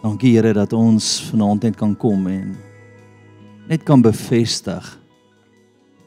[0.00, 2.54] Dankie Here dat ons vanaand net kan kom en
[3.68, 4.86] net kan bevestig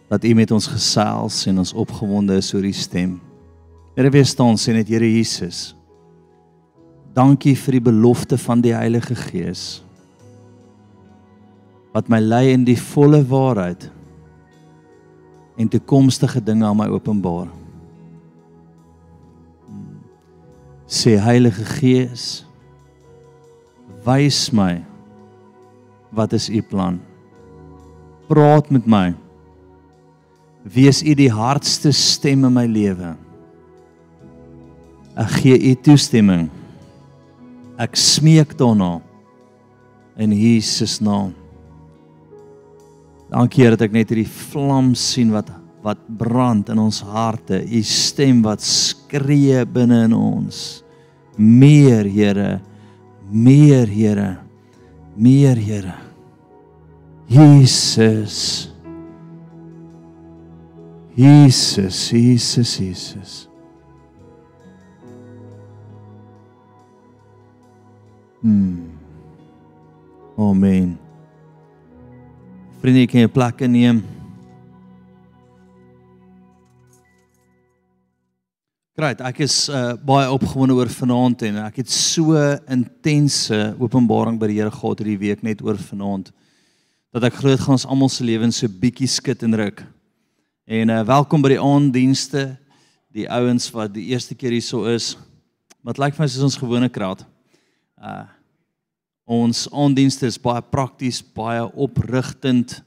[0.10, 3.16] dat U met ons gesels en ons opgewonde is oor U stem.
[3.94, 5.72] Here wees staan sê net Here Jesus.
[7.14, 9.82] Dankie vir die belofte van die Heilige Gees
[11.94, 13.86] wat my lei in die volle waarheid
[15.62, 17.52] en toekomstige dinge aan my openbaar.
[20.90, 22.48] Sê Heilige Gees,
[24.06, 24.82] wys my
[26.14, 27.00] wat is u plan?
[28.30, 29.14] Praat met my.
[30.64, 33.16] Wees u die hardste stem in my lewe.
[35.20, 36.48] Ek gee u toestemming.
[37.82, 39.00] Ek smeek daarna
[40.22, 41.34] in Jesus naam.
[43.34, 45.50] Dankie Here dat ek net hierdie vlam sien wat
[45.84, 47.58] wat brand in ons harte.
[47.60, 50.80] U stem wat skree binne in ons.
[51.36, 52.62] Meer Here,
[53.34, 54.38] meer Here.
[55.18, 55.96] Meer Here.
[57.28, 58.70] Jesus.
[61.16, 63.48] Jesus, Jesus, Jesus.
[68.42, 68.90] Hmm.
[70.38, 70.98] Amen.
[72.82, 74.02] Vriende, kan jy plekke neem?
[78.94, 82.38] Great, ek is uh, baie opgewonde oor vanaand en ek het so
[82.70, 86.28] intense openbaring by die Here gehad hierdie week net oor vanaand
[87.10, 89.82] dat ek glo dit gaan ons almal se lewens so bietjie skud en ruk.
[90.70, 92.44] En uh, welkom by die aanddienste,
[93.10, 95.16] die ouens wat die eerste keer hierso is.
[95.82, 97.26] Wat lyk vir my soos ons gewone kraat.
[97.98, 98.30] Uh
[99.24, 102.82] Ons aandienste is baie prakties, baie oprigtend.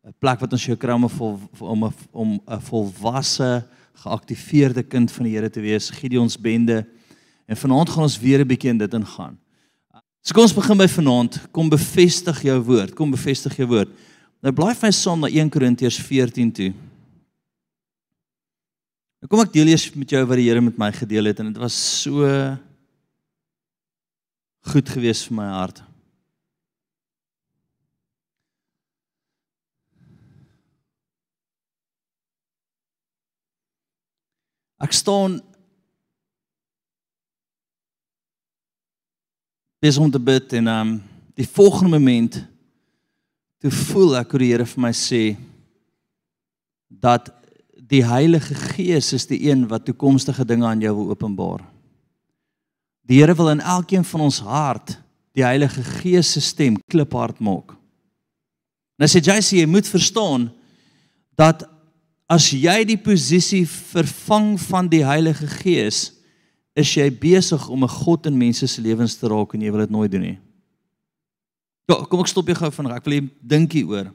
[0.00, 3.62] 'n Plek wat ons jou kry om 'n om 'n om 'n volwasse,
[4.02, 6.84] geaktiveerde kind van die Here te wees, Gideons bende.
[7.46, 9.38] En vanaand gaan ons weer 'n bietjie in dit ingaan.
[10.24, 11.36] So kom ons begin by vanaand.
[11.52, 12.94] Kom bevestig jou woord.
[12.94, 13.90] Kom bevestig jou woord.
[14.40, 16.72] Nou blaai vir my saam na 1 Korintiërs 14 toe.
[19.20, 21.52] Nou kom ek deel eers met jou wat die Here met my gedeel het en
[21.52, 22.24] dit was so
[24.72, 25.82] goed gewees vir my hart.
[34.84, 35.38] Ek staan
[39.80, 40.90] besig om te bid en um
[41.38, 42.36] die volgende oomblik
[43.64, 45.22] toe voel ek hoe die Here vir my sê
[46.92, 47.30] dat
[47.80, 51.64] die Heilige Gees is die een wat toekomstige dinge aan jou wil openbaar.
[53.08, 54.98] Die Here wil in elkeen van ons hart
[55.32, 57.72] die Heilige Gees se stem kliphard maak.
[59.00, 60.50] Nou sê sê jy moet verstaan
[61.40, 61.64] dat
[62.30, 66.12] as jy die posisie vervang van die Heilige Gees,
[66.74, 69.80] is jy besig om 'n God in mense se lewens te raak en jy wil
[69.80, 70.38] dit nooit doen nie.
[71.88, 72.96] Ja, kom ek stop jou gou vinnig.
[72.96, 74.12] Ek wil net dink hieroor.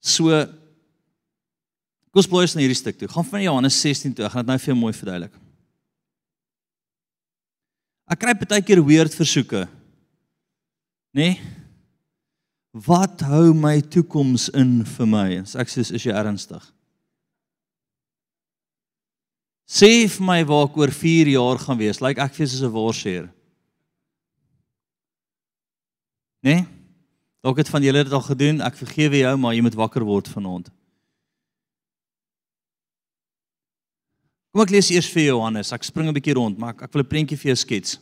[0.00, 0.46] So
[2.10, 3.06] Kom ons bly eens na hierdie stuk toe.
[3.08, 4.24] Gaan van Johannes 16 toe.
[4.26, 5.34] Ek gaan dit nou vir jou mooi verduidelik.
[8.10, 9.68] Ek kry baie keer weird versoeke.
[11.14, 11.28] Nê?
[11.30, 11.59] Nee?
[12.70, 15.28] Wat hou my toekoms in vir my?
[15.42, 16.62] As ek sê is jy ernstig?
[19.70, 22.00] Sê vir my waar ek oor 4 jaar gaan wees.
[22.02, 23.30] Lyk like ek fees as 'n worsheer.
[26.42, 26.54] Nê?
[26.54, 26.66] Nee?
[27.42, 28.60] Dalk het van julle dit al gedoen.
[28.60, 30.70] Ek vergewe jou, maar jy moet wakker word vanaand.
[34.52, 35.72] Kom ek lees eers vir Johannes.
[35.72, 37.98] Ek spring 'n bietjie rond, maar ek, ek wil 'n prentjie vir jou skets.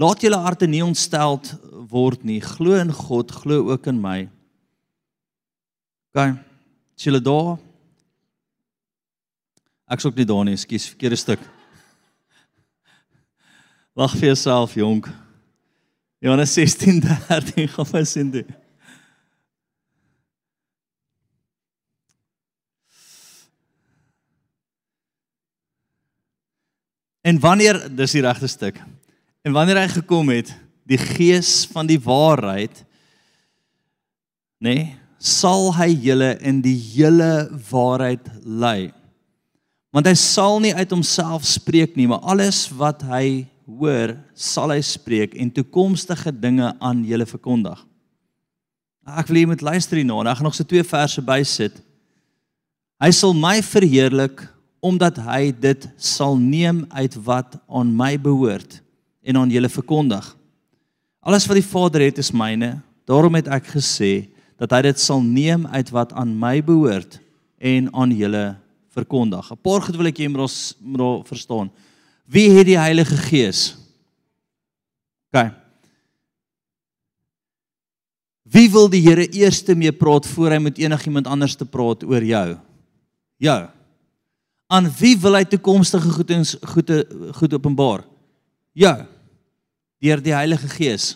[0.00, 1.52] Laat julle harte nie ontsteld
[1.92, 2.40] word nie.
[2.40, 4.24] Glo in God, glo ook in my.
[6.12, 6.38] OK.
[6.96, 7.58] Is julle daar?
[9.92, 11.42] Ek sou ook nie daar nie, ekskuus, verkeerde stuk.
[13.92, 15.10] Wag vir jouself, jonk.
[16.22, 18.48] Johannes 16:13 gaan ons sien dit.
[27.22, 28.80] En wanneer dis die regte stuk.
[29.42, 30.52] En wanneer hy gekom het,
[30.86, 32.82] die gees van die waarheid
[34.62, 34.90] nê, nee,
[35.22, 38.90] sal hy julle in die hele waarheid lei.
[39.94, 44.80] Want hy sal nie uit homself spreek nie, maar alles wat hy hoor, sal hy
[44.82, 47.78] spreek en toekomstige dinge aan julle verkondig.
[49.06, 50.18] Ek wil jy moet luister hierna.
[50.26, 51.78] Ek gaan nog so twee verse bysit.
[53.02, 54.42] Hy sal my verheerlik
[54.82, 58.81] omdat hy dit sal neem uit wat aan my behoort
[59.22, 60.36] en aan julle verkondig.
[61.22, 62.80] Alles wat die Vader het is myne.
[63.06, 64.28] Daarom het ek gesê
[64.58, 67.20] dat hy dit sal neem uit wat aan my behoort
[67.62, 68.56] en aan julle
[68.94, 69.50] verkondig.
[69.50, 71.70] 'n Paar goed wil ek hê moet moet verstaan.
[72.26, 73.76] Wie het die Heilige Gees?
[75.32, 75.52] OK.
[78.52, 82.22] Wie wil die Here eers mee praat voor hy met enigiemand anders te praat oor
[82.22, 82.58] jou?
[83.36, 83.68] Jou.
[84.68, 88.04] Aan wie wil hy toekomstige goed en goede goed openbaar?
[88.72, 89.06] Jou.
[90.02, 91.14] Deur die Heilige Gees.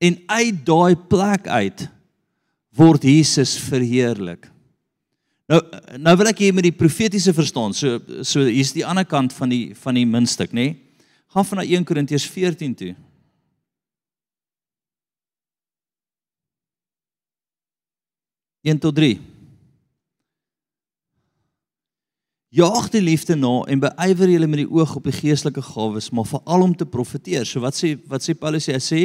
[0.00, 1.86] En uit daai plek uit
[2.76, 4.48] word Jesus verheerlik.
[5.46, 5.60] Nou
[6.02, 7.76] nou wil ek hier met die profetiese verstaan.
[7.76, 10.72] So so hier's die ander kant van die van die muntstuk, nê?
[10.72, 10.82] Nee?
[11.36, 12.94] Gaan van na 1 Korintiërs 14 toe.
[18.66, 19.20] Een tot 3.
[22.56, 26.28] Jaag die liefde na en beywer julle met die oog op die geestelike gawes, maar
[26.28, 27.44] veral om te profeteer.
[27.44, 28.70] So wat sê wat sê Paulus?
[28.70, 29.02] Hy sê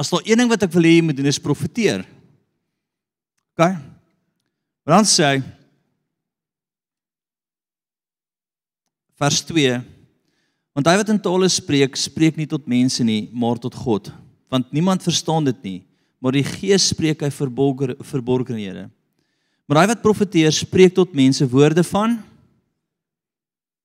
[0.00, 2.06] as daar een ding wat ek wil hê jy moet doen is profeteer.
[3.52, 3.66] OK?
[4.88, 5.40] Dan sê hy
[9.20, 9.80] vers 2
[10.76, 14.12] Want hy wat in tale spreek, spreek nie tot mense nie, maar tot God,
[14.48, 15.78] want niemand verstaan dit nie,
[16.22, 18.86] maar die Gees spreek hy verborgene verborgenhede.
[19.70, 22.18] Maar hy wat profeteer, spreek tot mense woorde van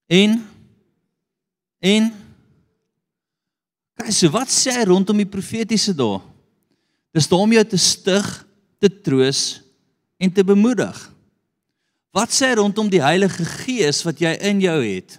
[0.09, 0.39] en
[1.85, 2.07] en
[3.95, 6.17] Kyk, so wat sê hy rondom die profetiese dae?
[7.15, 8.25] Dis daar om jou te stig,
[8.81, 9.61] te troos
[10.19, 10.97] en te bemoedig.
[12.15, 15.15] Wat sê hy rondom die Heilige Gees wat jy in jou het?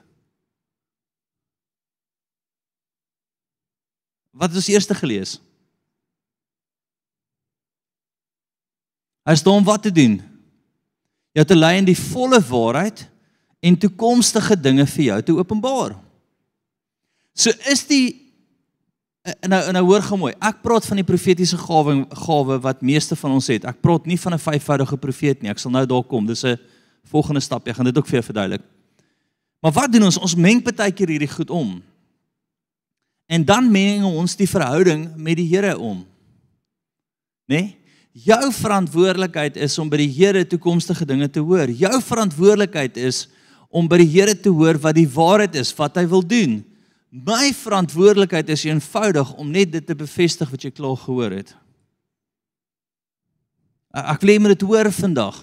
[4.37, 5.39] Wat het ons eers gelees?
[9.25, 10.21] Hy sê om wat te doen?
[11.37, 13.05] Jy te lei in die volle waarheid
[13.61, 15.97] en toekomstige dinge vir jou te openbaar.
[17.37, 18.07] So is die
[19.51, 20.33] nou nou hoor gou mooi.
[20.41, 23.67] Ek praat van die profetiese gawe gawe wat meeste van ons het.
[23.69, 25.51] Ek praat nie van 'n vyfvoudige profeet nie.
[25.51, 26.27] Ek sal nou daar kom.
[26.27, 26.57] Dis 'n
[27.05, 27.69] volgende stap.
[27.69, 28.63] Ek gaan dit ook vir jou verduidelik.
[29.61, 30.19] Maar wat doen ons?
[30.19, 31.83] Ons meng baie keer hierdie goed om.
[33.27, 36.07] En dan meng ons die verhouding met die Here om.
[37.47, 37.61] Né?
[37.61, 37.77] Nee?
[38.17, 41.69] Jou verantwoordelikheid is om by die Here toekomstige dinge te hoor.
[41.69, 43.27] Jou verantwoordelikheid is
[43.69, 46.63] om by die Here te hoor wat die waarheid is, wat hy wil doen.
[47.13, 51.53] My verantwoordelikheid is eenvoudig om net dit te bevestig wat jy klaar gehoor het.
[53.97, 55.43] Ek wil hê jy moet dit hoor vandag.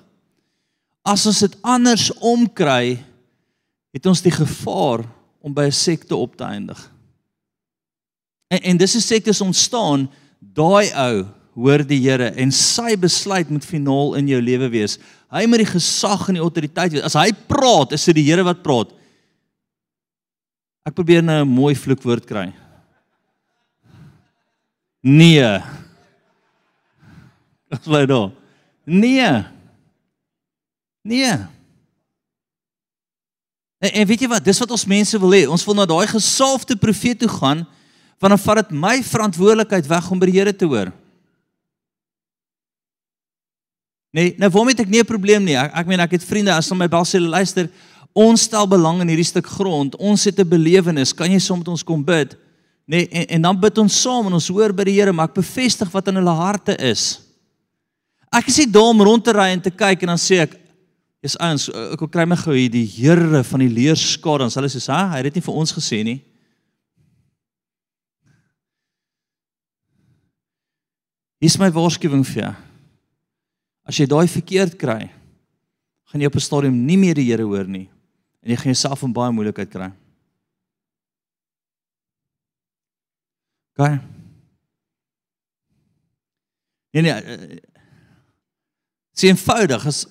[1.05, 2.97] As ons dit anders omkry,
[3.93, 5.05] het ons die gevaar
[5.45, 6.79] om by 'n sekte op te eindig.
[8.49, 10.09] En en dis 'n sektes ontstaan,
[10.39, 14.97] daai ou hoor die Here en sy besluit moet finaal in jou lewe wees.
[15.33, 17.05] Hy moet die gesag en die autoriteit wees.
[17.05, 18.93] As hy praat, is dit die Here wat praat.
[20.83, 22.51] Ek probeer nou 'n mooi vloekwoord kry.
[25.03, 25.59] Nee.
[27.69, 28.31] Wat lê daar?
[28.83, 29.45] Nee.
[31.03, 31.33] Nee.
[33.79, 34.43] En, en weet jy wat?
[34.43, 35.43] Dis wat ons mense wil hê.
[35.47, 37.67] Ons wil na daai gesalfde profeet toe gaan
[38.23, 40.93] want dan vat dit my verantwoordelikheid weg om by die Here te hoor.
[44.13, 45.57] Nee, nou waarom het ek nie 'n probleem nie?
[45.57, 47.69] Ek ek meen ek het vriende as hulle my bel sê luister,
[48.13, 49.95] ons stel belang in hierdie stuk grond.
[49.95, 51.13] Ons het 'n belewenis.
[51.13, 52.37] Kan jy saam met ons kom bid?
[52.85, 55.35] Nee, en, en dan bid ons saam en ons hoor by die Here, maar ek
[55.35, 57.21] bevestig wat in hulle harte is.
[58.31, 60.59] Ek is nie daar om rond te ry en te kyk en dan sê ek
[61.23, 64.43] is ons ek wil kry my gou hier die Here van die leerskare.
[64.43, 66.21] Ons hulle sê, "Ha, hy het dit nie vir ons gesê nie."
[71.41, 72.53] Hier's my waarskuwing vir jou.
[73.83, 75.11] As jy daai verkeerd kry,
[76.09, 77.89] gaan jy op 'n stadium nie meer die Here hoor nie
[78.43, 79.91] en jy gaan jouself in baie moeilikheid kry.
[83.77, 84.01] Gaan.
[86.91, 87.11] Nee nee.
[87.11, 87.59] Eh,
[89.13, 90.07] Dis eenvoudig as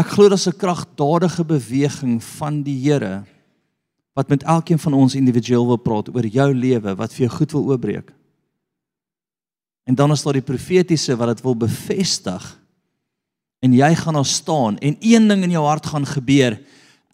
[0.00, 3.24] ek glo daar's 'n kragtadige beweging van die Here
[4.14, 7.52] wat met elkeen van ons individueel wil praat oor jou lewe wat vir jou goed
[7.52, 8.12] wil oopbreek.
[9.84, 12.44] En dan is daar die profetiese wat dit wil bevestig.
[13.64, 16.58] En jy gaan daar staan en een ding in jou hart gaan gebeur.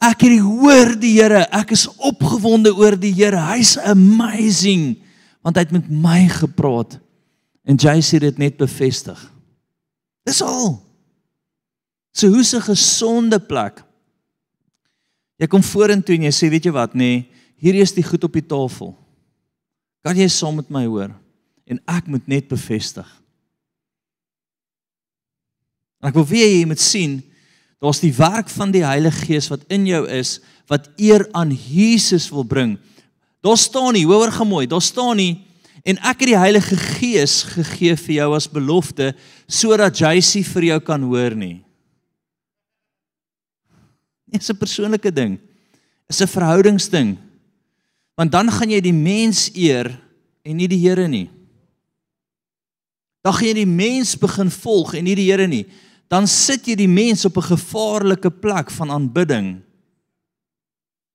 [0.01, 3.39] Ek het hoor die Here, ek is opgewonde oor die Here.
[3.53, 4.97] Hy's amazing
[5.41, 6.99] want hy het met my gepraat.
[7.65, 9.19] En jy sê dit net bevestig.
[10.29, 10.77] Dis al.
[12.13, 13.85] So hoe's 'n gesonde plek?
[15.41, 18.25] Jy kom vorentoe en jy sê, weet jy wat, nê, nee, hier is die goed
[18.25, 18.95] op die tafel.
[20.05, 21.15] Kan jy saam met my hoor?
[21.71, 23.07] En ek moet net bevestig.
[26.01, 27.21] Ek wil weer jy moet sien
[27.81, 30.39] daar's die werk van die Heilige Gees wat in jou is
[30.71, 32.77] wat eer aan Jesus wil bring.
[33.41, 35.33] Daar staan nie, hoor gemooi, daar staan nie
[35.81, 39.15] en ek het die Heilige Gees gegee vir jou as belofte
[39.49, 41.63] sodat JC vir jou kan hoor nie.
[44.31, 45.39] Dit is 'n persoonlike ding.
[46.09, 47.19] Is 'n verhoudingsding.
[48.15, 49.99] Want dan gaan jy die mens eer
[50.45, 51.31] en nie die Here nie.
[53.21, 55.67] Dan gaan jy die mens begin volg en nie die Here nie.
[56.11, 59.63] Dan sit jy die mens op 'n gevaarlike plek van aanbidding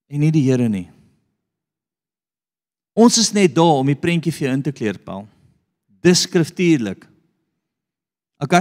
[0.08, 0.90] en nie die Here nie.
[2.94, 5.28] Ons is net daar om die prentjie vir jou in te kleer, Paul.
[6.02, 7.08] Diskriftuurlik.
[8.40, 8.54] OK.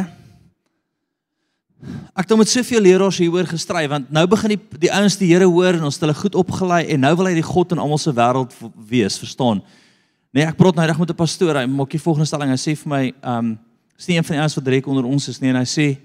[2.15, 5.47] Ek het met soveel leraars hieroor gestry want nou begin die die ouens die Here
[5.51, 8.01] hoor en ons het hulle goed opgelei en nou wil hy die God in almal
[8.01, 8.55] se wêreld
[8.89, 9.63] wees, verstaan?
[10.35, 12.51] Nee, ek praat nou reg met 'n pastoor, hy maak die volgende stelling.
[12.51, 13.59] Hy sê vir my, ehm, um,
[13.97, 15.99] is nie een van die ouens wat direk onder ons is nie en hy sê,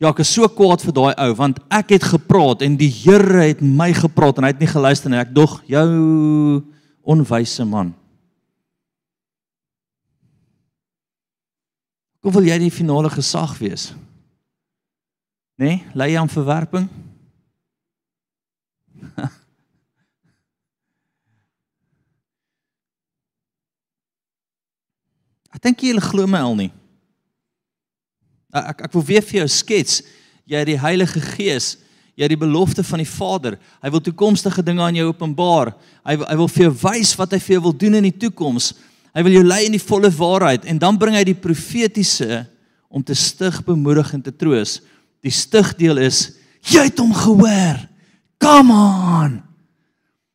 [0.00, 3.48] "Ja, ek is so kwaad vir daai ou want ek het gepraat en die Here
[3.48, 5.18] het my gepraat en hy het nie geluister nie.
[5.18, 6.64] Ek dog jou
[7.04, 7.94] onwyse man.
[12.22, 13.92] Hoe wil jy die finale gesag wees?
[15.58, 15.66] Né?
[15.66, 16.88] Nee, lei jy aan verwerping?
[25.56, 26.70] Ek dink jy glo my al nie.
[28.52, 30.02] Ek ek wil weer vir jou skets
[30.46, 31.74] jy die Heilige Gees
[32.16, 33.58] jy het die belofte van die Vader.
[33.84, 35.74] Hy wil toekomstige dinge aan jou openbaar.
[36.06, 38.72] Hy hy wil vir jou wys wat hy vir jou wil doen in die toekoms.
[39.16, 42.46] Hy wil jou lei in die volle waarheid en dan bring hy die profetiese
[42.88, 44.78] om te stig, bemoedig en te troos.
[45.24, 46.38] Die stigdeel is
[46.72, 47.84] jy het hom gehoor.
[48.40, 49.36] Come on.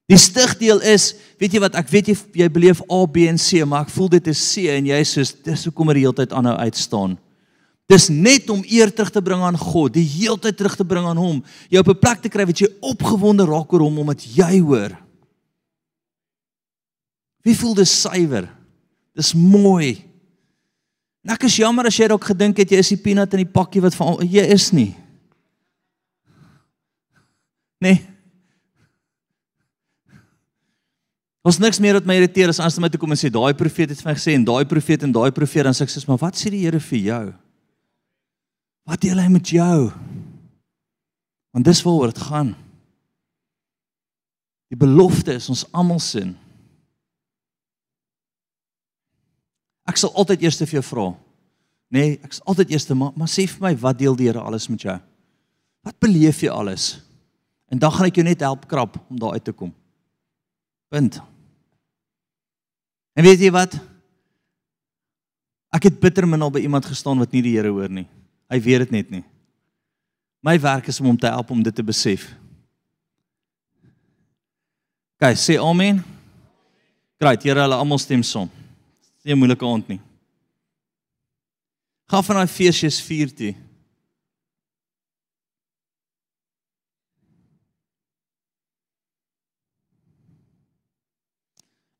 [0.10, 3.66] Die stigdeel is, weet jy wat, ek weet jy jy beleef A, B en C,
[3.66, 6.36] maar ek voel dit is C en jy sê dis hoekom er die hele tyd
[6.38, 7.18] aanhou uitstaan.
[7.92, 11.20] Dis net om eer terug te bring aan God, die heeltyd terug te bring aan
[11.20, 11.42] hom.
[11.70, 14.96] Jy op 'n plek te kry wat jy opgewonde raak oor hom omdat jy hoor.
[17.44, 18.48] Wie voel dis suiwer?
[19.16, 20.06] Dis mooi.
[21.26, 23.54] En ek is jammer as jy dalk gedink het jy is die peanut in die
[23.54, 24.96] pakkie wat van jy is nie.
[27.82, 27.98] Nee.
[31.42, 33.90] Ons niks meer wat my irriteer as jy my toe kom en sê daai profeet
[33.90, 36.22] het vir my gesê en daai profeet en daai profeet dan sê ek sê maar
[36.22, 37.24] wat sê die Here vir jou?
[38.86, 39.90] Wat deel hy met jou?
[41.52, 42.54] Want dis waaroor dit gaan.
[44.72, 46.36] Die belofte is ons almal sin.
[49.90, 51.08] Ek sal altyd eers vir jou vra.
[51.92, 54.70] Nee, ek sal altyd eers maar, maar sê vir my wat deel die Here alles
[54.70, 55.00] met jou?
[55.82, 57.02] Wat beleef jy alles?
[57.74, 59.74] En dan gaan ek jou net help krap om daar uit te kom.
[60.92, 61.18] Punt.
[63.18, 63.76] En weet jy wat?
[65.72, 68.08] Ek het bitter min al by iemand gestaan wat nie die Here hoor nie.
[68.52, 69.24] Hy weet dit net nie.
[70.44, 72.26] My werk is om hom te help om dit te besef.
[75.22, 76.02] Kyk, sê amen.
[77.22, 78.50] Great, Here, hulle almal stem saam.
[79.22, 80.02] Dis nie 'n moeilike aand nie.
[82.10, 83.56] Gaan van daai Efesiërs 4 toe.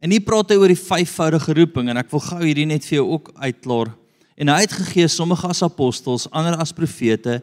[0.02, 2.98] En hier praat hy oor die vyfvoudige roeping en ek wil gou hierdie net vir
[2.98, 3.92] jou ook uitklaar.
[4.42, 7.38] En hy het gegee sommige as apostels, ander as profete,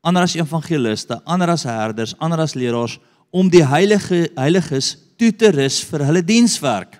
[0.00, 2.96] ander as evangeliste, ander as herders, ander as leraars
[3.28, 6.96] om die heilige heiliges toe te rus vir hulle dienswerk.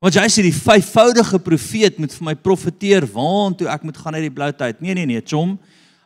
[0.00, 4.26] Want jy sê die vyfvoudige profeet moet vir my profeteer waartoe ek moet gaan uit
[4.30, 4.80] die blou tyd.
[4.80, 5.58] Nee nee nee, chom.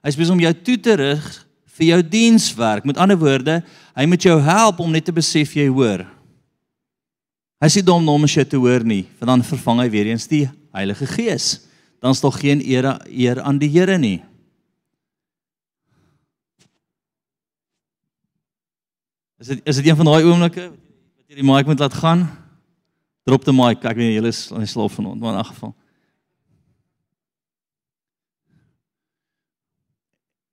[0.03, 1.33] Hy sê om jou toe te rig
[1.79, 2.87] vir jou dienswerk.
[2.87, 3.61] Met ander woorde,
[3.95, 6.07] hy moet jou help om net te besef jy hoor.
[7.59, 10.47] Hy sê dom om jy te hoor nie, want dan vervang hy weer eens die
[10.73, 14.23] Heilige Gees dan is daar geen eer eer aan die Here nie.
[19.39, 22.25] Is dit is dit een van daai oomblikke wat jy die mic moet laat gaan?
[23.27, 23.85] Drop die mic.
[23.85, 25.75] Ek weet julle is in slaap vanaand, maar in elk geval.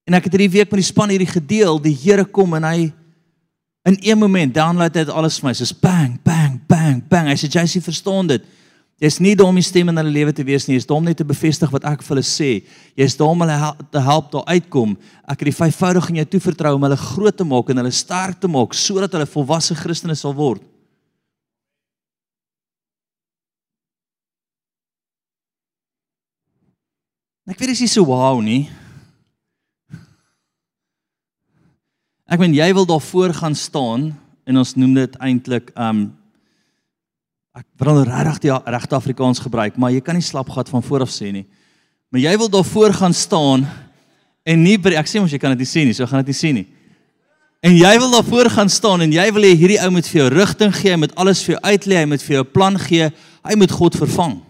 [0.05, 2.79] En ek het hierdie week met die span hierdie gedeel, die Here kom en hy
[3.85, 5.53] in een oomblik download dit alles vir my.
[5.53, 7.29] Soos bang, bang, bang, bang.
[7.29, 8.45] Hy sê sien verstaan dit.
[9.03, 11.03] Jy's nie daar om die stem in hulle lewe te wees nie, jy's daar om
[11.03, 12.51] net te bevestig wat ek vir hulle sê.
[12.95, 13.57] Jy's daar om hulle
[13.91, 14.93] te help daar uitkom.
[15.27, 18.39] Ek het die vyfvoudig in jou toevertrou om hulle groot te maak en hulle sterk
[18.39, 20.63] te maak sodat hulle volwasse Christene sal word.
[27.45, 28.63] Ek weet dis nie so wow nie.
[32.25, 34.07] Ek meen jy wil daar voor gaan staan
[34.49, 36.07] en ons noem dit eintlik um
[37.55, 41.29] ek wil regtig die regte Afrikaans gebruik, maar jy kan nie slapgat van vooraf sê
[41.31, 41.45] nie.
[42.11, 43.67] Maar jy wil daar voor gaan staan
[44.43, 46.39] en nie ek sê mos jy kan dit nie sien nie, so gaan dit nie
[46.41, 46.65] sien nie.
[47.65, 50.23] En jy wil daar voor gaan staan en jy wil hê hierdie ou moet vir
[50.23, 52.77] jou rigting gee, hy moet alles vir jou uitlei, hy moet vir jou 'n plan
[52.77, 53.11] gee,
[53.45, 54.41] hy moet God vervang.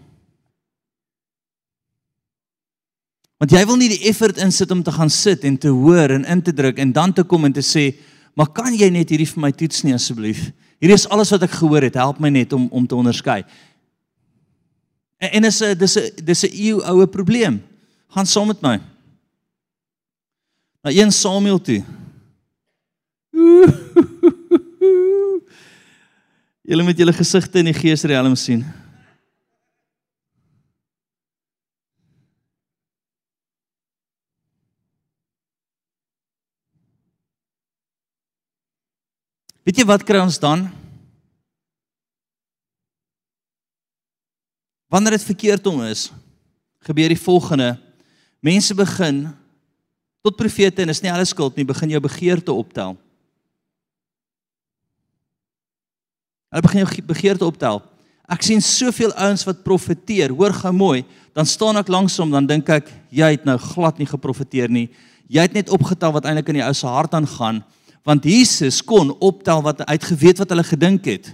[3.36, 6.24] Want jy wil nie die effort insit om te gaan sit en te hoor en
[6.24, 7.94] in te druk en dan te kom en te sê,
[8.34, 11.50] "Maar kan jy net hierdie vir my toets nie asseblief?" Hierdie is alles wat ek
[11.50, 11.94] gehoor het.
[11.94, 13.44] Help my net om om te onderskei.
[15.16, 17.62] En, en is 'n dis 'n dis 'n eeu oue probleem.
[18.08, 18.80] Gaan saam met my.
[20.82, 21.84] Na 1 Samuel toe.
[26.66, 28.64] Julle met julle gesigte in die geesriem sien.
[39.66, 40.68] Weet jy wat kry ons dan?
[44.86, 46.12] Wanneer dit verkeerd om is,
[46.86, 47.72] gebeur die volgende.
[48.38, 49.24] Mense begin
[50.22, 52.94] tot profete en is nie alles skuld nie, begin jou begeerte optel.
[56.54, 57.82] Hulle begin jou begeerte optel.
[58.30, 61.02] Ek sien soveel ouens wat profeteer, hoor gou mooi,
[61.34, 64.86] dan staan ek langs hom, dan dink ek, jy het nou glad nie geprofeteer nie.
[65.26, 67.64] Jy het net opgetel wat eintlik in die ou se hart aangaan
[68.06, 71.32] want Jesus kon optel wat hy het geweet wat hulle gedink het.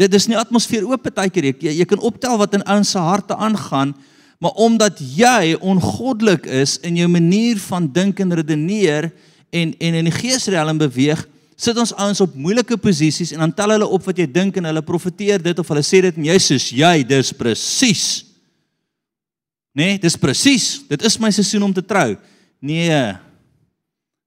[0.00, 3.36] Dit is nie atmosfeer oop partykeer jy, jy kan optel wat in ouens se harte
[3.36, 3.94] aangaan,
[4.40, 9.10] maar omdat jy ongoddelik is in jou manier van dink en redeneer
[9.52, 11.22] en en in die geesriem beweeg,
[11.56, 14.68] sit ons ouens op moeilike posisies en dan tel hulle op wat jy dink en
[14.68, 18.06] hulle profeteer dit of hulle sê dit en jy sê jy dis presies.
[19.76, 20.66] Nee, dis presies.
[20.88, 22.14] Dit is my seisoen om te trou.
[22.64, 23.00] Nee,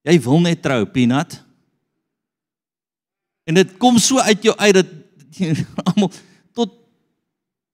[0.08, 1.40] Jy wil net trou, Peanut.
[3.50, 4.92] En dit kom so uit jou uit dat
[5.90, 6.12] almal
[6.56, 6.76] tot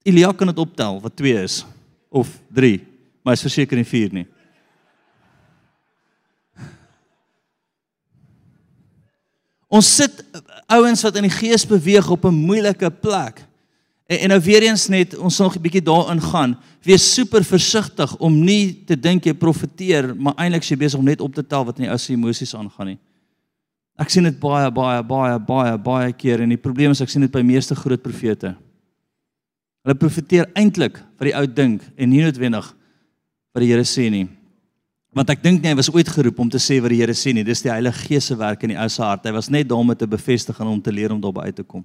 [0.06, 1.64] Elia kan dit optel wat 2 is
[2.08, 2.78] of 3,
[3.22, 4.26] maar is verseker nie 4 nie.
[9.66, 10.22] Ons sit
[10.70, 13.45] ouens wat in die gees beweeg op 'n moeilike plek.
[14.06, 16.56] En, en nou weer eens net ons nog 'n bietjie daarin gaan.
[16.82, 21.20] Wees super versigtig om nie te dink jy profeteer, maar eintlik jy besig om net
[21.20, 22.98] op te tel wat in die ou se emosies aangaan nie.
[23.96, 27.20] Ek sien dit baie baie baie baie baie keer en die probleem is ek sien
[27.20, 28.56] dit by meeste groot profete.
[29.84, 32.74] Hulle profeteer eintlik wat die ou dink en nie noodwendig
[33.54, 34.28] wat die Here sê nie.
[35.16, 37.32] Want ek dink nie hy was ooit geroep om te sê wat die Here sê
[37.32, 37.44] nie.
[37.46, 39.24] Dis die Heilige Gees se werk in die ou se hart.
[39.24, 41.64] Hy was net daar om te bevestig en om te leer om daarby uit te
[41.64, 41.84] kom.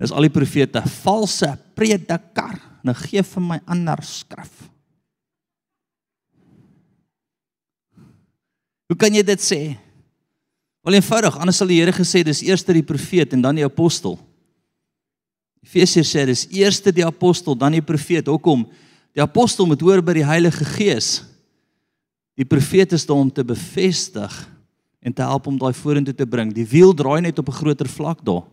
[0.00, 2.56] Dis al die profete valse prediker.
[2.84, 4.66] Nou gee vir my ander skrif.
[8.86, 9.60] Hoe kan jy dit sê?
[10.86, 14.14] Wel eenvoudig, anders sal die Here gesê dis eers die profeet en dan die apostel.
[15.66, 18.28] Efesiërs sê dis eers die apostel, dan die profeet.
[18.30, 18.62] Hoekom?
[19.16, 21.24] Die apostel moet hoor by die Heilige Gees.
[22.38, 24.30] Die profeet is daar om te bevestig
[25.00, 26.52] en te help om daai vorentoe te bring.
[26.54, 28.44] Die wiel draai net op 'n groter vlak daar.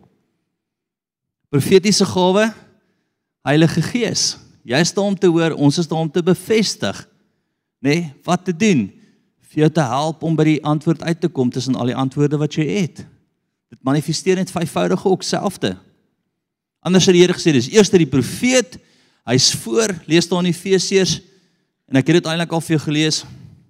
[1.54, 2.48] Profetiese gawe,
[3.46, 4.32] Heilige Gees.
[4.66, 7.04] Jy is daar om te hoor, ons is daar om te bevestig.
[7.78, 7.92] Nê?
[7.92, 8.88] Nee, wat te doen?
[9.52, 12.40] Vir jou te help om by die antwoord uit te kom tussen al die antwoorde
[12.40, 13.04] wat jy het.
[13.70, 15.76] Dit manifesteer net vyfvoudig ook selfde.
[16.82, 18.80] Anders het die Here gesê dis eers die profeet,
[19.22, 21.20] hy's voor, lees daar in Efesiërs
[21.86, 23.22] en ek het dit eintlik al vir jou gelees.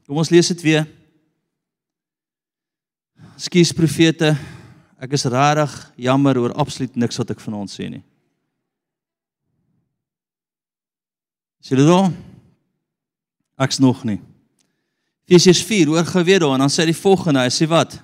[0.09, 0.88] Kom ons lees dit weer.
[3.37, 4.33] Skus profete,
[5.02, 5.72] Ek is regtig
[6.07, 8.02] jammer oor absoluut niks wat ek van ons sê nie.
[11.64, 12.22] Sien jy dit?
[13.64, 14.20] Ek's nog nie.
[15.30, 17.96] Efesiërs 4 hoor gou weer daar en dan sê hy die volgende, hy sê wat?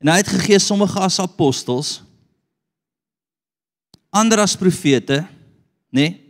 [0.00, 1.98] En hy het gegee sommige as apostels,
[4.14, 5.24] ander as profete,
[5.92, 6.06] nê?
[6.08, 6.20] Nee?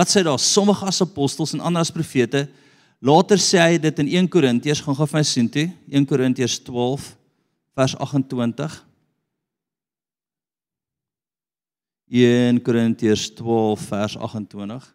[0.00, 0.38] Wat sê daar?
[0.40, 2.46] Sommige as apostels en ander as profete.
[3.04, 6.56] Later sê hy dit in 1 Korintiërs, gaan gou vir my sien toe, 1 Korintiërs
[6.64, 7.10] 12
[7.74, 8.78] vers 28
[12.10, 14.94] 1 Korintiërs 12 vers 28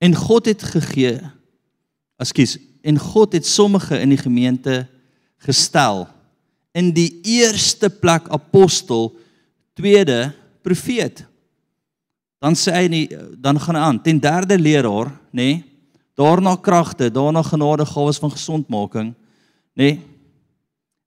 [0.00, 1.20] En God het gegee
[2.20, 4.86] Ekskuus, en God het sommige in die gemeente
[5.40, 6.04] gestel
[6.76, 9.10] in die eerste plek apostel,
[9.74, 10.30] tweede
[10.62, 11.24] profeet.
[12.40, 13.06] Dan sê hy nie,
[13.40, 15.48] dan gaan hy aan, ten derde leraar, nê?
[15.50, 15.69] Nee,
[16.20, 19.12] daarna kragte, daarna genadegawes van gesondmaking,
[19.74, 19.90] nê?
[19.94, 19.98] Nee,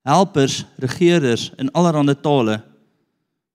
[0.03, 2.57] helpers, regerders in allerlei tale.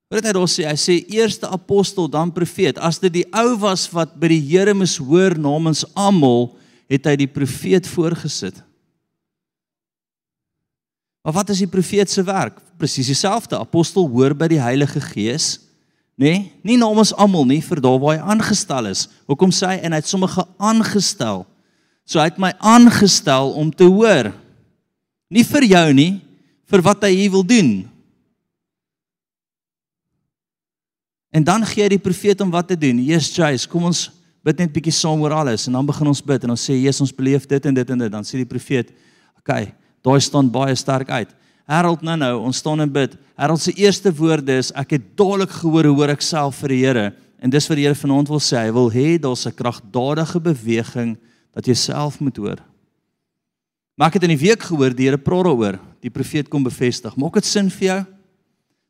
[0.08, 0.64] Wat hy daar sê?
[0.64, 2.78] Hy sê eerste apostel, dan profeet.
[2.80, 6.54] As dit die ou was wat by die Here moes hoor namens almal,
[6.88, 8.62] het hy die profeet voorgesit.
[11.20, 12.56] Maar wat is die profeet se werk?
[12.80, 13.58] Presies dieselfde.
[13.60, 15.58] Apostel hoor by die Heilige Gees
[16.18, 16.32] nê?
[16.34, 19.06] Nee, nie namens almal nie, vir daar waar hy aangestel is.
[19.30, 21.44] Hoekom sê hy en hy het sommige aangestel?
[22.08, 24.32] So hy het my aangestel om te hoor.
[25.30, 26.10] Nie vir jou nie,
[26.68, 27.72] vir wat hy hier wil doen.
[31.32, 32.98] En dan gee hy die profeet om wat te doen.
[33.04, 34.08] Jesus, kom ons
[34.48, 37.04] bid net bietjie saam oor alles en dan begin ons bid en ons sê Jesus
[37.04, 38.90] ons beleef dit en dit en dit dan sê die profeet
[39.40, 39.72] okay
[40.06, 41.34] daai staan baie sterk uit
[41.68, 43.12] Harold nou nou ons staan en bid.
[43.36, 47.06] Harold se eerste woorde is ek het dadelik gehoor hoor ek self vir die Here.
[47.44, 48.62] En dis wat die Here vanaand wil sê.
[48.64, 51.18] Hy wil hê daar's 'n kragtadige beweging
[51.52, 52.58] dat jy self moet hoor.
[53.96, 55.78] Maar ek het in die week gehoor die Here praat daaroor.
[56.00, 57.16] Die profeet kom bevestig.
[57.16, 58.06] Maak dit sin vir jou?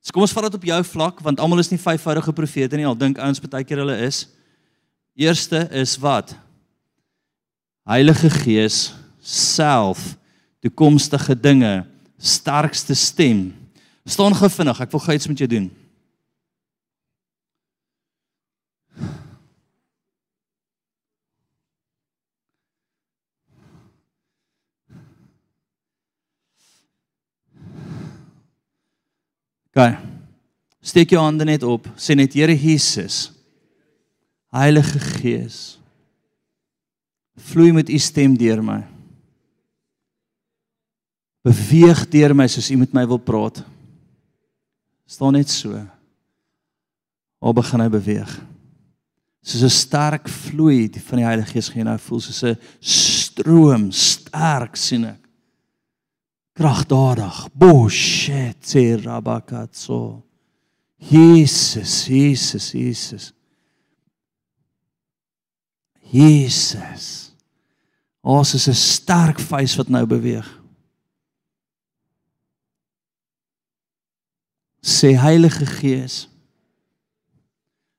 [0.01, 2.87] So kom ons vat dit op jou vlak want almal is nie vyfvoudige profete nie.
[2.87, 4.29] Al dink ouens baie keer hulle is.
[5.17, 6.37] Eerste is wat?
[7.89, 10.17] Heilige Gees self
[10.63, 11.85] toekomstige dinge
[12.19, 13.55] sterkste stem.
[14.05, 15.69] Staan gou vinnig, ek wil gou iets met jou doen.
[29.79, 29.99] Gaan.
[30.83, 31.87] Steek jou hande net op.
[31.95, 33.29] Sê net Here Jesus.
[34.51, 35.79] Heilige Gees.
[37.39, 38.81] Vloei met u stem deur my.
[41.49, 43.63] Beweeg deur my soos u met my wil praat.
[45.09, 45.73] Staan net so.
[47.41, 48.33] Al begin hy beweeg.
[49.41, 54.77] Soos 'n sterk vloei van die Heilige Gees gaan nou voel soos 'n stroom, sterk
[54.77, 55.23] sien ek.
[56.53, 57.49] Kragtadig.
[57.55, 60.23] Boshit, rabakatso.
[60.99, 63.33] Jesus, Jesus, Jesus.
[66.11, 67.33] Jesus.
[68.21, 70.59] Ons is 'n sterk vuis wat nou beweeg.
[74.85, 76.27] Sê Heilige Gees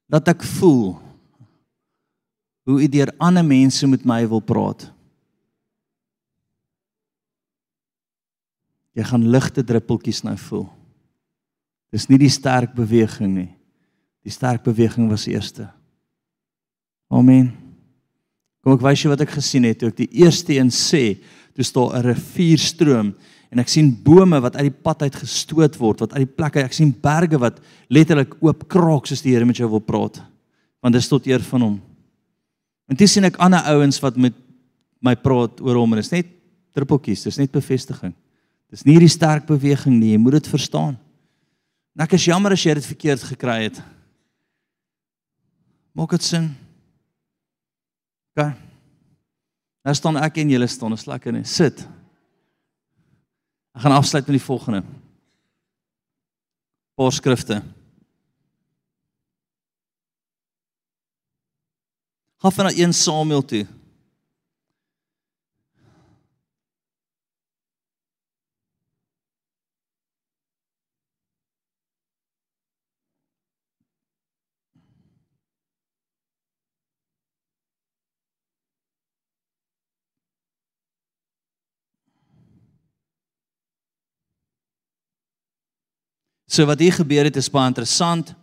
[0.09, 0.97] dat ek voel
[2.65, 4.87] hoe U deur ander mense met my wil praat.
[8.97, 10.67] Jy gaan ligte druppeltjies nou voel.
[11.93, 13.51] Dis nie die sterk beweging nie.
[14.25, 15.69] Die sterk beweging was eerste.
[17.09, 17.49] Amen.
[18.61, 21.17] Kom ek wys jou wat ek gesien het toe ek die eerste een sê,
[21.55, 23.15] toe staan 'n rivier stroom
[23.49, 26.61] en ek sien bome wat uit die pad uit gestoot word, wat uit die plekke,
[26.61, 27.57] ek sien berge wat
[27.89, 30.21] letterlik oop kraak soos die Here met jou wil praat.
[30.83, 31.77] Want dit is tot eer van hom.
[32.89, 34.37] En dis sien ek ander ouens wat met
[35.01, 36.31] my praat oor hom en dit is net
[36.77, 38.13] druppeltjies, dis net bevestiging.
[38.69, 40.97] Dis nie hierdie sterk beweging nie, jy moet dit verstaan.
[41.97, 43.79] En ek is jammer as jy dit verkeerd gekry het.
[45.97, 46.51] Maak dit sin?
[48.37, 48.45] OK.
[49.83, 51.47] Nou staan ek en julle staan, is lekker nie.
[51.49, 51.81] Sit.
[53.75, 54.83] Ek gaan afsluit met die volgende.
[56.99, 57.61] Paar skrifte.
[62.39, 63.67] Van na 1 Samuel toe.
[86.49, 88.33] So wat hier gebeur het is baie interessant.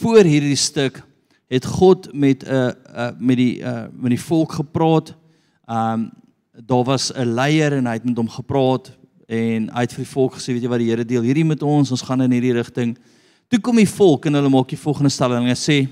[0.00, 0.98] Voor hierdie stuk
[1.46, 5.14] het God met 'n uh, uh, met die uh, met die volk gepraat.
[5.66, 6.10] Um
[6.66, 8.90] daar was 'n leier en hy het met hom gepraat
[9.26, 11.62] en hy het vir die volk gesê, weet jy wat die Here deel hierdie met
[11.62, 12.98] ons, ons gaan in hierdie rigting.
[13.48, 15.88] Toe kom die volk en hulle maak die volgende stelling en sê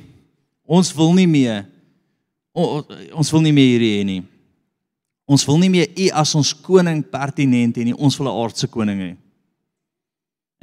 [0.65, 1.67] ons wil nie meer
[2.53, 4.23] o, ons wil nie meer hierdie hê nie.
[5.25, 8.67] Ons wil nie meer u as ons koning pertinent hê nie, ons wil 'n aardse
[8.67, 9.24] koning hê.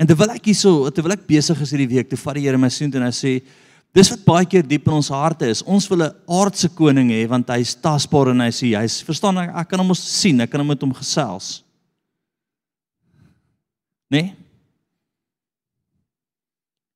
[0.01, 2.71] En terwyl ek hierso, terwyl ek besig is hierdie week, toe vat die Here my
[2.73, 3.33] soontoe en hy sê,
[3.93, 5.61] dis wat baie keer diep in ons harte is.
[5.61, 9.51] Ons wil 'n aardse koning hê want hy's tasbaar en hy sê hy's verstaan ek,
[9.61, 11.61] ek kan hom mos sien, ek kan hom met hom gesels.
[14.09, 14.33] Nee?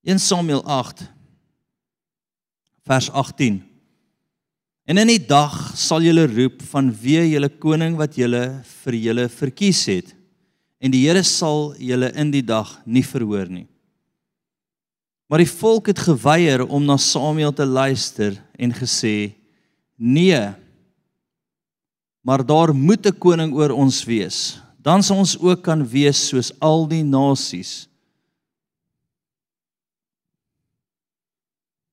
[0.04, 1.06] In Samuel 8
[2.86, 3.64] vers 18
[4.86, 9.30] En in die dag sal julle roep van wie julle koning wat julle vir julle
[9.34, 10.12] verkies het
[10.80, 13.68] en die Here sal julle in die dag nie verhoor nie.
[15.26, 19.34] Maar die volk het geweier om na Samuel te luister en gesê:
[19.98, 20.54] "Nee.
[22.22, 24.62] Maar daar moet 'n koning oor ons wees.
[24.78, 27.88] Dan sal ons ook kan wees soos al die nasies."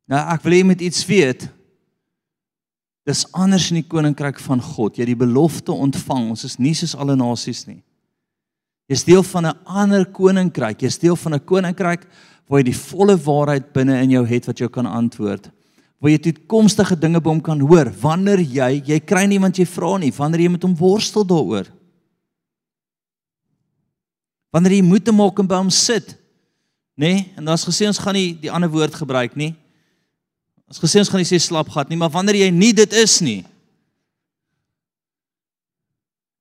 [0.07, 1.49] Nou ek wil hê jy moet iets weet.
[3.09, 4.97] Dis anders in die koninkryk van God.
[4.97, 6.29] Jy het die belofte ontvang.
[6.31, 7.83] Ons is nie soos alle nasies nie.
[8.93, 10.81] Jy's deel van 'n ander koninkryk.
[10.85, 12.05] Jy's deel van 'n koninkryk
[12.47, 15.51] waar jy die volle waarheid binne in jou het wat jou kan antwoord.
[15.99, 19.65] Waar jy toekomstige dinge by hom kan hoor wanneer jy jy kry nie want jy
[19.65, 21.67] vra nie, wanneer jy met hom worstel daaroor.
[24.53, 26.19] Wanneer jy moet maak en by hom sit.
[26.95, 27.15] Nê?
[27.15, 27.33] Nee?
[27.37, 29.57] En daar's gesê ons gaan nie die ander woord gebruik nie.
[30.69, 33.45] As gesê ons gaan nie sê slapgat nie, maar wanneer jy nie dit is nie.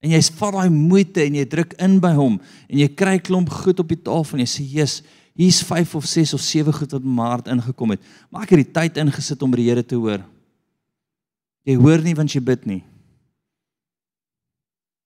[0.01, 3.51] En jy vat daai moeite en jy druk in by hom en jy kry klomp
[3.53, 5.03] goed op die tafel en jy sê, "Jesus,
[5.37, 8.65] hier's 5 of 6 of 7 goed wat my hart ingekom het." Maar ek het
[8.65, 10.25] die tyd ingesit om die Here te hoor.
[11.63, 12.83] Jy hoor nie want jy bid nie.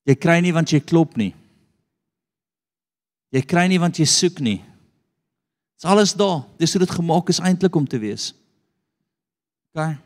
[0.05, 1.33] Jy kry nie want jy klop nie.
[3.31, 4.61] Jy kry nie want jy soek nie.
[5.75, 6.45] Dit's alles daar.
[6.57, 8.33] Dis hoe dit gemaak is eintlik om te wees.
[9.73, 9.97] OK.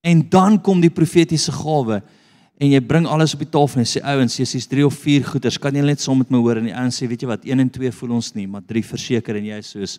[0.00, 2.00] En dan kom die profetiese gawe
[2.60, 5.24] en jy bring alles op die tafel en sê ouens, jy's hier's 3 of 4
[5.30, 5.56] goeders.
[5.60, 7.62] Kan jy net saam met my hoor en die ouens sê, weet jy wat, 1
[7.64, 9.96] en 2 voel ons nie, maar 3 verseker en jy soos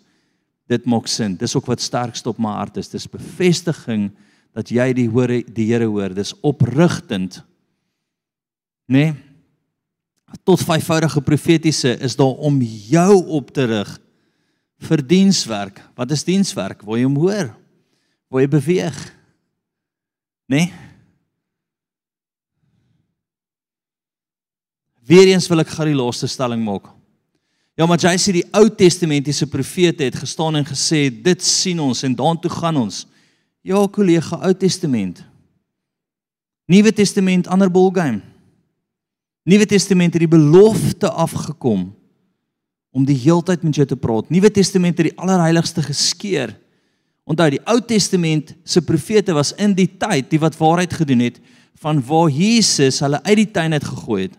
[0.69, 1.33] dit maak sin.
[1.39, 2.91] Dis ook wat sterkste op my hart is.
[2.91, 4.11] Dis bevestiging
[4.55, 6.13] dat jy die hoor die Here hoor.
[6.13, 7.41] Dis oprigtend.
[8.91, 9.09] Nê?
[9.09, 9.17] Nee?
[10.47, 13.89] Tot vyfvoudige profetiese is daar om jou op te rig
[14.87, 15.81] vir dienswerk.
[15.97, 16.85] Wat is dienswerk?
[16.87, 17.51] Waar jy hom hoor?
[18.31, 19.01] Waar jy beweeg?
[20.47, 20.61] Nê?
[20.69, 20.90] Nee?
[25.11, 26.87] Weereens wil ek gou die laaste stelling maak.
[27.79, 32.03] Ja, maar jy sê die Ou Testamentiese profete het gestaan en gesê dit sien ons
[32.07, 33.03] en daartoe gaan ons.
[33.65, 35.23] Ja, kollega, Ou Testament.
[36.71, 38.21] Nuwe Testament ander ballgame.
[39.47, 41.89] Nuwe Testament het die belofte afgekom
[42.91, 44.29] om die heeltyd met jou te praat.
[44.31, 46.53] Nuwe Testament het die allerheiligste geskeur.
[47.27, 51.41] Onthou, die Ou Testament se profete was in die tyd die wat waarheid gedoen het
[51.81, 54.37] van waar Jesus hulle uit die tuin uit gegooi het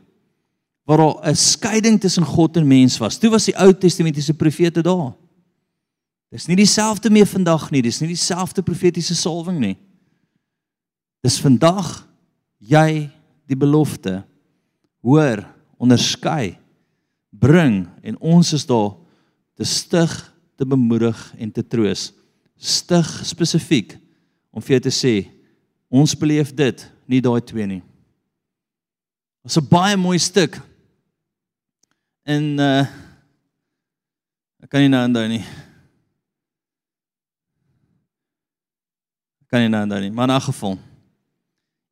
[0.85, 3.19] waar daar 'n skeiding tussen God en mens was.
[3.19, 5.15] Toe was die Ou Testamentiese profete daar.
[6.29, 7.83] Dis nie dieselfde meer vandag nie.
[7.83, 9.77] Dis nie dieselfde profetiese salwing nie.
[11.21, 12.09] Dis vandag
[12.59, 13.11] jy
[13.47, 14.23] die belofte
[15.03, 15.45] hoor,
[15.77, 16.57] onderskei,
[17.31, 18.95] bring en ons is daar
[19.59, 20.13] te stig,
[20.57, 22.13] te bemoedig en te troos.
[22.57, 23.97] Stig spesifiek
[24.51, 25.15] om vir jou te sê
[25.93, 27.83] ons beleef dit, nie daai twee nie.
[29.43, 30.61] Dit was 'n baie mooi stuk
[32.23, 32.87] En uh
[34.63, 35.43] ek kan nie nou onthou nie.
[39.43, 40.79] Ek kan nie nou onthou nie, maar in 'n geval.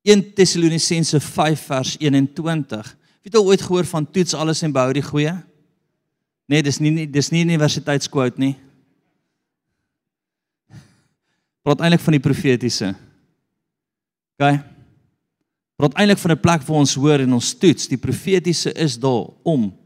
[0.03, 2.97] 1 Tessalonisense 5 vers 21.
[3.23, 5.35] Het jy ooit gehoor van toets alles en bou die goeie?
[6.47, 8.57] Nee, dis nie dis nie universiteitsquote nie.
[11.63, 12.95] Praat eintlik van die profetiese.
[14.39, 14.61] OK.
[15.77, 17.89] Praat eintlik van 'n plek waar ons hoor en ons toets.
[17.89, 19.80] Die profetiese is daar om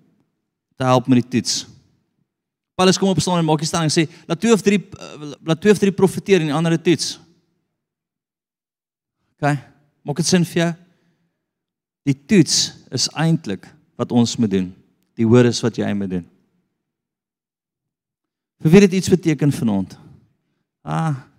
[0.77, 1.65] te help met die toets.
[2.75, 5.61] Paulus kom op staan en maak die stelling sê laat twee of drie eh, laat
[5.63, 7.19] twee of drie profeteer en die ander toets.
[9.39, 9.55] OK.
[10.05, 10.71] Maak dit sin vir jou?
[12.11, 12.57] Die toets
[12.93, 14.73] is eintlik wat ons moet doen.
[15.15, 16.27] Die hoor is wat jy moet doen.
[18.65, 19.97] Vir wie dit iets beteken vanaand?
[20.83, 21.34] Ah.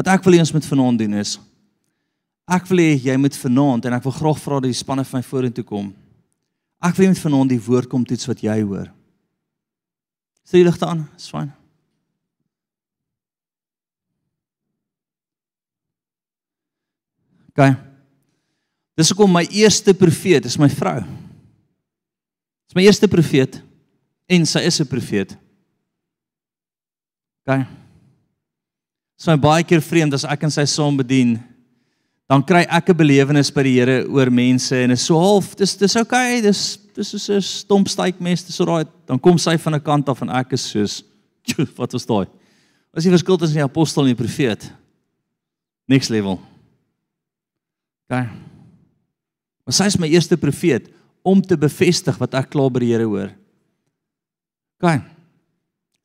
[0.00, 1.36] Wat ek wil hê ons moet vanaand doen is
[2.50, 5.20] ek wil hê jy moet vanaand en ek wil graag vra dat die spanne van
[5.20, 5.90] my vorentoe kom.
[6.82, 8.88] Ek wil hê met vanaand die woord kom toets wat jy hoor.
[10.48, 11.52] Sit die ligte aan, is fyn.
[17.52, 17.68] OK.
[18.98, 21.04] Dis hoekom my eerste profeet is my vrou.
[22.66, 23.60] Dis my eerste profeet
[24.30, 25.36] en sy is 'n profeet.
[27.44, 27.62] OK.
[29.20, 31.34] Dit is my baie keer vreemd as ek en sy saam bedien.
[32.24, 35.76] Dan kry ek 'n belewenis by die Here oor mense en is so half, dis
[35.76, 38.88] dis okay, dis dis is 'n stomp stytmes, dis alraai.
[39.06, 41.02] Dan kom sy van 'n kant af en ek is soos,
[41.76, 42.24] wat was daai?
[42.24, 44.72] Wat is die verskil tussen die apostel en die profeet?
[45.86, 46.40] Next level.
[48.08, 48.26] Okay.
[49.66, 50.88] Maar sy is my eerste profeet
[51.22, 53.30] om te bevestig wat ek klaar by die Here hoor.
[54.80, 55.02] Okay.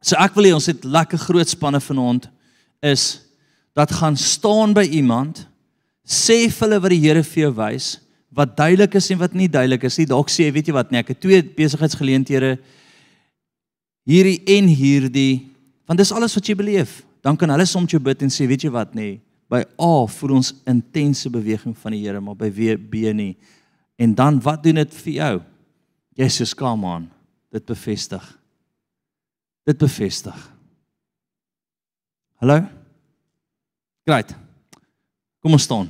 [0.02, 2.35] So ek wil hê ons het lekker groot spanne vanaand
[2.86, 3.26] is
[3.76, 5.46] dat gaan staan by iemand
[6.06, 7.96] sê vir hulle wat die Here vir jou wys
[8.36, 10.08] wat duidelik is en wat nie duidelik is nie.
[10.10, 12.58] Dalk sê weet jy wat nee ek het twee besigheidsgeleenthede
[14.06, 15.46] hierdie en hierdie
[15.88, 17.02] want dis alles wat jy beleef.
[17.24, 19.20] Dan kan hulle soms jou bid en sê weet jy wat nee
[19.52, 23.36] by A voel ons intense beweging van die Here maar by B nie.
[23.98, 25.36] En dan wat doen dit vir jou?
[26.16, 27.10] Jesus kom aan
[27.52, 28.24] dit bevestig.
[29.66, 30.36] Dit bevestig.
[32.44, 32.66] Hallo?
[34.06, 34.36] Great.
[35.42, 35.90] Kom ons staan.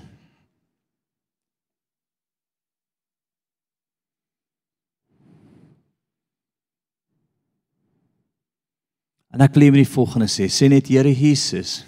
[9.36, 11.82] En ek wil net die volgende sê, sê net Here Jesus.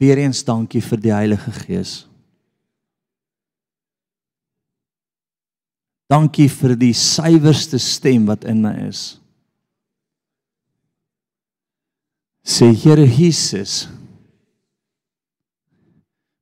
[0.00, 1.94] Weereens dankie vir die Heilige Gees.
[6.10, 9.19] Dankie vir die suiwerste stem wat in my is.
[12.50, 13.86] Sê Here Jesus.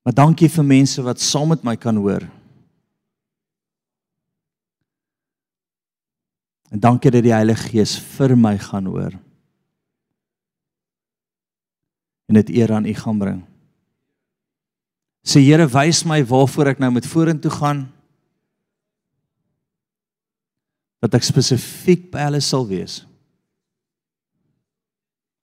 [0.04, 2.24] Maar dankie vir mense wat saam met my kan hoor.
[6.72, 9.12] En dankie dat die Heilige Gees vir my gaan hoor.
[12.28, 13.44] En dit eer aan U gaan bring.
[15.28, 17.84] Sê Here, wys my waarvoor ek nou moet vorentoe gaan.
[21.04, 23.02] Dat ek spesifiek by hulle sal wees.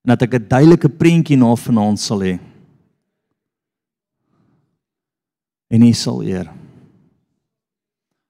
[0.06, 2.40] En dat ek 'n duidelike prentjie na vanaand sal hê.
[5.68, 6.52] En U sal eer.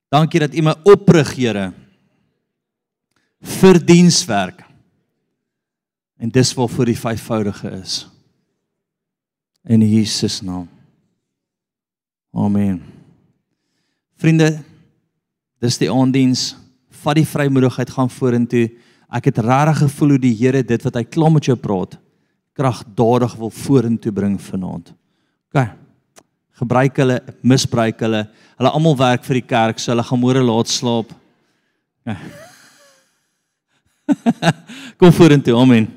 [0.09, 1.73] Dankie dat U my oprig, Here
[3.45, 4.63] vir dienswerk.
[6.17, 8.05] En dis waarvoor die vyfvoudige is.
[9.67, 10.67] In Jesus naam.
[12.35, 12.81] Amen.
[14.19, 14.63] Vriende,
[15.63, 16.53] dis die aandiens.
[17.03, 18.69] Vat die vrymoedigheid gaan vorentoe.
[19.15, 21.95] Ek het regtig gevoel hoe die Here dit wat hy klaar met jou praat,
[22.55, 24.91] kragdadig wil vorentoe bring vanaand.
[25.51, 25.69] OK.
[26.59, 28.25] Gebruik hulle, misbruik hulle.
[28.59, 31.11] Hulle almal werk vir die kerk, so hulle gaan môre laat slaap.
[34.99, 35.55] Kom vorentoe.
[35.59, 35.89] Amen.